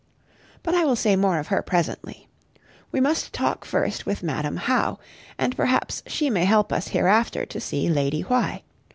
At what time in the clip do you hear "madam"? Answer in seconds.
4.23-4.57